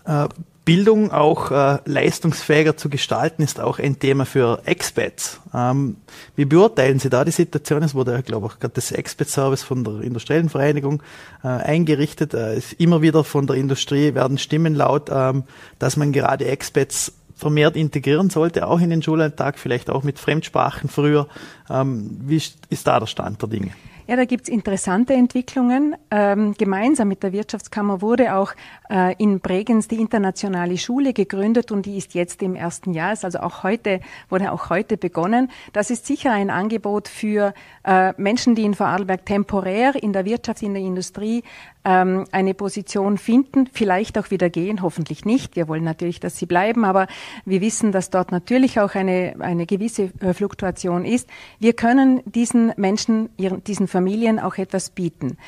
[0.06, 0.26] Äh,
[0.66, 5.40] Bildung auch äh, leistungsfähiger zu gestalten, ist auch ein Thema für Expats.
[5.54, 5.96] Ähm,
[6.34, 7.84] wie beurteilen Sie da die Situation?
[7.84, 11.04] Es wurde ja, glaube ich, gerade das Expat-Service von der Industriellen Vereinigung
[11.44, 12.34] äh, eingerichtet.
[12.34, 15.44] Äh, immer wieder von der Industrie werden Stimmen laut, ähm,
[15.78, 20.90] dass man gerade Expats vermehrt integrieren sollte, auch in den Schulalltag, vielleicht auch mit Fremdsprachen
[20.90, 21.28] früher.
[21.70, 23.70] Ähm, wie ist da der Stand der Dinge?
[24.08, 25.96] Ja, da gibt's interessante Entwicklungen.
[26.12, 28.52] Ähm, gemeinsam mit der Wirtschaftskammer wurde auch
[28.88, 33.24] äh, in Bregenz die internationale Schule gegründet und die ist jetzt im ersten Jahr, ist
[33.24, 35.50] also auch heute, wurde auch heute begonnen.
[35.72, 40.62] Das ist sicher ein Angebot für äh, Menschen, die in Vorarlberg temporär in der Wirtschaft,
[40.62, 41.42] in der Industrie
[41.86, 45.54] ähm, eine Position finden, vielleicht auch wieder gehen, hoffentlich nicht.
[45.54, 47.06] Wir wollen natürlich, dass sie bleiben, aber
[47.44, 51.30] wir wissen, dass dort natürlich auch eine, eine gewisse äh, Fluktuation ist.
[51.60, 55.38] Wir können diesen Menschen, ihren, diesen Familien auch etwas bieten.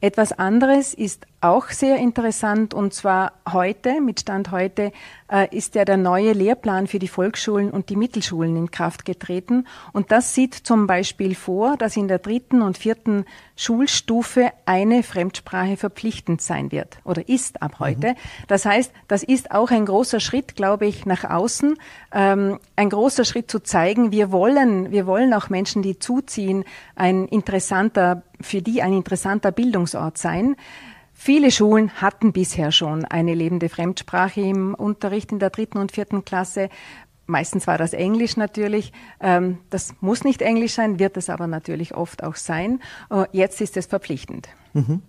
[0.00, 4.92] Etwas anderes ist auch sehr interessant und zwar heute, mit Stand heute,
[5.30, 9.66] äh, ist ja der neue Lehrplan für die Volksschulen und die Mittelschulen in Kraft getreten.
[9.92, 13.24] Und das sieht zum Beispiel vor, dass in der dritten und vierten
[13.56, 17.84] Schulstufe eine Fremdsprache verpflichtend sein wird oder ist ab mhm.
[17.84, 18.08] heute.
[18.08, 18.16] Mhm.
[18.48, 21.76] Das heißt, das ist auch ein großer Schritt, glaube ich, nach außen,
[22.12, 27.26] ähm, ein großer Schritt zu zeigen, wir wollen, wir wollen auch Menschen, die zuziehen, ein
[27.28, 30.56] interessanter, für die ein interessanter Bildungsort sein.
[31.12, 36.24] Viele Schulen hatten bisher schon eine lebende Fremdsprache im Unterricht in der dritten und vierten
[36.24, 36.68] Klasse.
[37.26, 38.92] Meistens war das Englisch natürlich.
[39.20, 42.80] Ähm, das muss nicht Englisch sein, wird es aber natürlich oft auch sein.
[43.10, 44.48] Äh, jetzt ist es verpflichtend.
[44.74, 45.02] Mhm.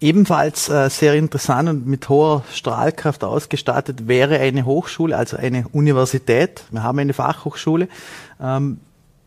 [0.00, 6.64] Ebenfalls äh, sehr interessant und mit hoher Strahlkraft ausgestattet wäre eine Hochschule, also eine Universität.
[6.70, 7.88] Wir haben eine Fachhochschule.
[8.40, 8.80] Ähm,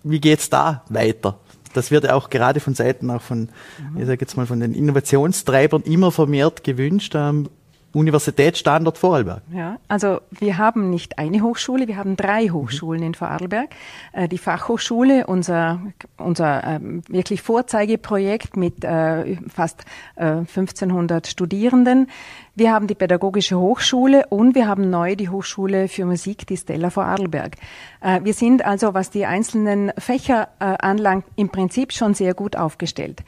[0.04, 1.38] wie geht's da weiter?
[1.74, 3.50] Das wird auch gerade von Seiten auch von,
[3.98, 7.14] ich sage jetzt mal, von den Innovationstreibern immer vermehrt gewünscht.
[7.16, 7.50] Ähm,
[7.94, 9.44] Universitätsstandort Vorarlberg.
[9.54, 13.08] Ja, also wir haben nicht eine Hochschule, wir haben drei Hochschulen mhm.
[13.08, 13.70] in Vorarlberg.
[14.12, 15.80] Äh, die Fachhochschule, unser,
[16.18, 22.08] unser ähm, wirklich Vorzeigeprojekt mit äh, fast äh, 1500 Studierenden.
[22.56, 26.90] Wir haben die Pädagogische Hochschule und wir haben neu die Hochschule für Musik, die Stella
[26.90, 27.56] Vorarlberg.
[28.02, 32.56] Äh, wir sind also, was die einzelnen Fächer äh, anlangt, im Prinzip schon sehr gut
[32.56, 33.24] aufgestellt.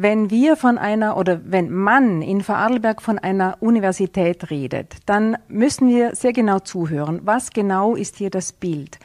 [0.00, 5.88] Wenn wir von einer oder wenn man in Vorarlberg von einer Universität redet, dann müssen
[5.88, 7.22] wir sehr genau zuhören.
[7.24, 9.00] Was genau ist hier das Bild?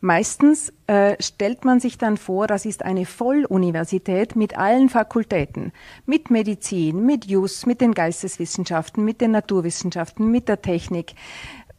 [0.00, 5.72] Meistens äh, stellt man sich dann vor, das ist eine Volluniversität mit allen Fakultäten,
[6.06, 11.12] mit Medizin, mit Jus, mit den Geisteswissenschaften, mit den Naturwissenschaften, mit der Technik,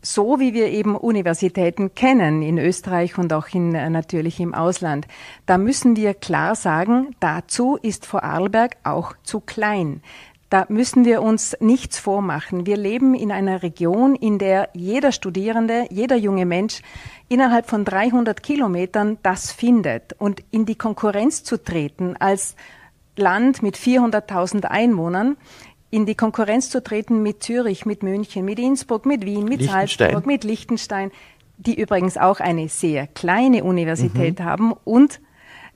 [0.02, 5.08] so wie wir eben Universitäten kennen in Österreich und auch in, äh, natürlich im Ausland.
[5.46, 10.02] Da müssen wir klar sagen, dazu ist Vorarlberg auch zu klein.
[10.50, 12.66] Da müssen wir uns nichts vormachen.
[12.66, 16.82] Wir leben in einer Region, in der jeder Studierende, jeder junge Mensch
[17.30, 20.12] innerhalb von 300 Kilometern das findet.
[20.20, 22.58] Und in die Konkurrenz zu treten als
[23.16, 25.38] Land mit 400.000 Einwohnern,
[25.92, 30.26] in die Konkurrenz zu treten mit Zürich, mit München, mit Innsbruck, mit Wien, mit Salzburg,
[30.26, 31.12] mit Liechtenstein,
[31.58, 34.44] die übrigens auch eine sehr kleine Universität mhm.
[34.44, 35.20] haben und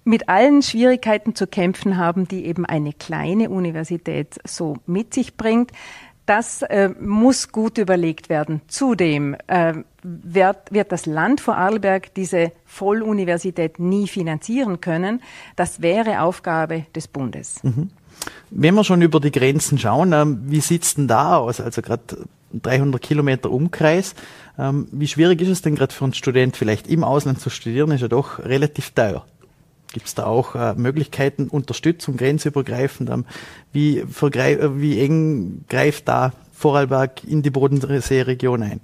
[0.06, 5.71] mit allen Schwierigkeiten zu kämpfen haben, die eben eine kleine Universität so mit sich bringt.
[6.25, 8.62] Das äh, muss gut überlegt werden.
[8.67, 15.21] Zudem äh, wird, wird das Land Vorarlberg diese Volluniversität nie finanzieren können.
[15.56, 17.63] Das wäre Aufgabe des Bundes.
[17.63, 17.89] Mhm.
[18.51, 21.60] Wenn wir schon über die Grenzen schauen, ähm, wie sieht's denn da aus?
[21.60, 22.17] Also gerade
[22.54, 24.15] 300 Kilometer Umkreis.
[24.58, 27.91] Ähm, wie schwierig ist es denn gerade für einen Student vielleicht im Ausland zu studieren?
[27.91, 29.25] Ist ja doch relativ teuer.
[29.93, 33.10] Gibt es da auch äh, Möglichkeiten, Unterstützung grenzübergreifend?
[33.10, 33.25] Ähm,
[33.71, 38.82] wie, äh, wie eng greift da Vorarlberg in die Bodenseeregion ein?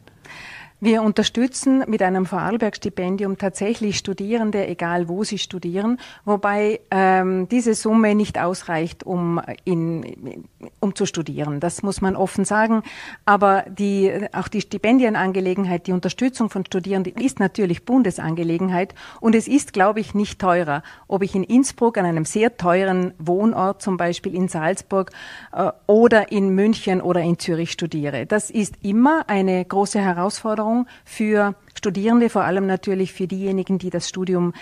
[0.83, 8.15] Wir unterstützen mit einem Vorarlberg-Stipendium tatsächlich Studierende, egal wo sie studieren, wobei ähm, diese Summe
[8.15, 10.47] nicht ausreicht, um, in,
[10.79, 11.59] um zu studieren.
[11.59, 12.81] Das muss man offen sagen.
[13.25, 19.73] Aber die, auch die Stipendienangelegenheit, die Unterstützung von Studierenden ist natürlich Bundesangelegenheit und es ist,
[19.73, 24.33] glaube ich, nicht teurer, ob ich in Innsbruck an einem sehr teuren Wohnort, zum Beispiel
[24.33, 25.11] in Salzburg
[25.51, 28.25] äh, oder in München oder in Zürich studiere.
[28.25, 33.89] Das ist immer eine große Herausforderung Erfahrung für Studierende, vor allem natürlich für diejenigen, die
[33.89, 34.53] das Studium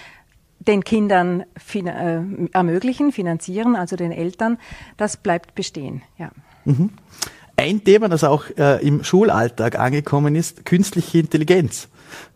[0.60, 4.58] den Kindern fin äh, ermöglichen, finanzieren, also den Eltern,
[4.98, 6.02] das bleibt bestehen.
[6.18, 6.32] Ja.
[6.66, 6.90] Mhm.
[7.56, 11.88] Ein Thema, das auch äh, im Schulalltag angekommen ist, künstliche Intelligenz.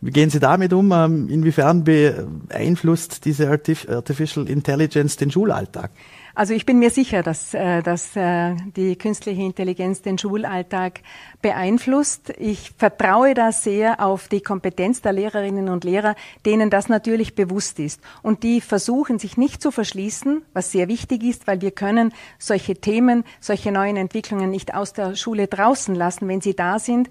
[0.02, 0.92] Wie gehen Sie damit um?
[0.92, 5.92] Ähm, inwiefern beeinflusst diese Artificial Intelligence den Schulalltag?
[6.36, 11.02] Also ich bin mir sicher, dass, äh, dass äh, die künstliche Intelligenz den Schulalltag
[11.44, 12.34] beeinflusst.
[12.40, 17.78] Ich vertraue da sehr auf die Kompetenz der Lehrerinnen und Lehrer, denen das natürlich bewusst
[17.78, 18.02] ist.
[18.24, 22.76] Und die versuchen, sich nicht zu verschließen, was sehr wichtig ist, weil wir können solche
[22.78, 27.10] Themen, solche neuen Entwicklungen nicht aus der Schule draußen lassen, wenn sie da sind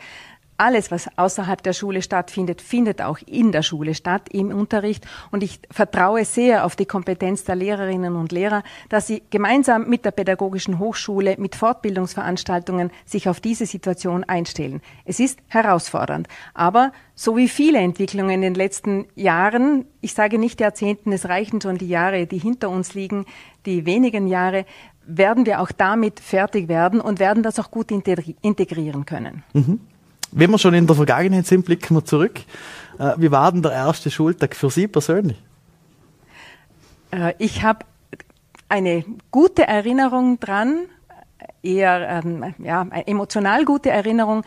[0.56, 5.06] alles, was außerhalb der Schule stattfindet, findet auch in der Schule statt, im Unterricht.
[5.30, 10.04] Und ich vertraue sehr auf die Kompetenz der Lehrerinnen und Lehrer, dass sie gemeinsam mit
[10.04, 14.80] der Pädagogischen Hochschule, mit Fortbildungsveranstaltungen sich auf diese Situation einstellen.
[15.04, 16.28] Es ist herausfordernd.
[16.54, 21.60] Aber so wie viele Entwicklungen in den letzten Jahren, ich sage nicht Jahrzehnten, es reichen
[21.60, 23.26] schon die Jahre, die hinter uns liegen,
[23.66, 24.64] die wenigen Jahre,
[25.04, 29.42] werden wir auch damit fertig werden und werden das auch gut integrieren können.
[29.52, 29.80] Mhm.
[30.32, 32.40] Wenn wir schon in der Vergangenheit sind, blicken wir zurück.
[32.98, 35.36] Äh, wie war denn der erste Schultag für Sie persönlich?
[37.10, 37.80] Äh, ich habe
[38.68, 40.86] eine gute Erinnerung dran,
[41.62, 44.42] eher ähm, ja, emotional gute Erinnerung.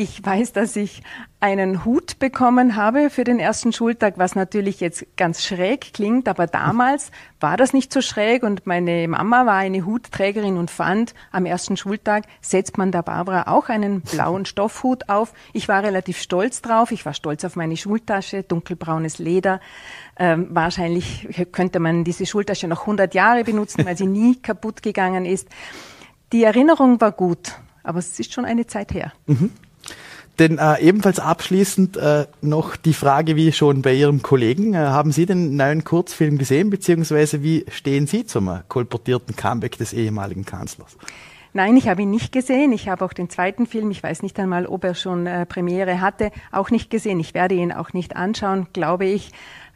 [0.00, 1.02] Ich weiß, dass ich
[1.40, 6.46] einen Hut bekommen habe für den ersten Schultag, was natürlich jetzt ganz schräg klingt, aber
[6.46, 11.46] damals war das nicht so schräg und meine Mama war eine Hutträgerin und fand, am
[11.46, 15.32] ersten Schultag setzt man der Barbara auch einen blauen Stoffhut auf.
[15.52, 16.92] Ich war relativ stolz drauf.
[16.92, 19.60] Ich war stolz auf meine Schultasche, dunkelbraunes Leder.
[20.16, 25.26] Ähm, wahrscheinlich könnte man diese Schultasche noch 100 Jahre benutzen, weil sie nie kaputt gegangen
[25.26, 25.48] ist.
[26.30, 29.12] Die Erinnerung war gut, aber es ist schon eine Zeit her.
[29.26, 29.50] Mhm.
[30.38, 35.10] Denn äh, ebenfalls abschließend äh, noch die Frage, wie schon bei Ihrem Kollegen, äh, haben
[35.10, 40.44] Sie den neuen Kurzfilm gesehen, beziehungsweise wie stehen Sie zum äh, kolportierten Comeback des ehemaligen
[40.44, 40.96] Kanzlers?
[41.54, 42.72] Nein, ich habe ihn nicht gesehen.
[42.72, 46.00] Ich habe auch den zweiten Film, ich weiß nicht einmal, ob er schon äh, Premiere
[46.00, 47.18] hatte, auch nicht gesehen.
[47.18, 49.32] Ich werde ihn auch nicht anschauen, glaube ich.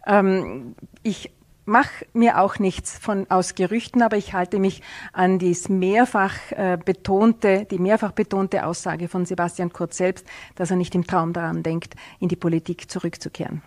[0.06, 1.30] Ähm, ich
[1.64, 6.78] mache mir auch nichts von aus Gerüchten, aber ich halte mich an dies mehrfach äh,
[6.82, 11.62] betonte, die mehrfach betonte Aussage von Sebastian Kurz selbst, dass er nicht im Traum daran
[11.62, 13.62] denkt, in die Politik zurückzukehren.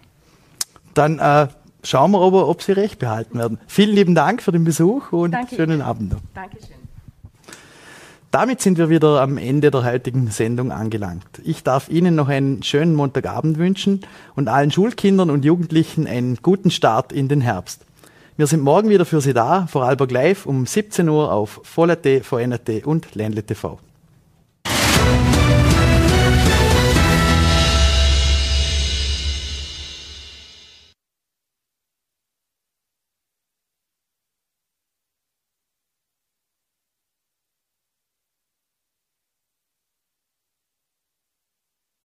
[0.94, 1.48] Dann äh,
[1.84, 3.60] schauen wir aber, ob Sie recht behalten werden.
[3.68, 6.16] Vielen lieben Dank für den Besuch und Danke schönen Abend.
[6.34, 6.85] Dankeschön.
[8.36, 11.24] Damit sind wir wieder am Ende der heutigen Sendung angelangt.
[11.46, 14.02] Ich darf Ihnen noch einen schönen Montagabend wünschen
[14.36, 17.86] und allen Schulkindern und Jugendlichen einen guten Start in den Herbst.
[18.36, 22.06] Wir sind morgen wieder für Sie da, vor Vorarlberg Live um 17 Uhr auf Voll.at,
[22.24, 23.80] VNAT und Ländle TV.